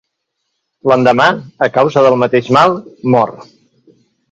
[0.91, 1.27] L'endemà,
[1.67, 2.75] a causa del mateix mal,
[3.17, 3.37] mor.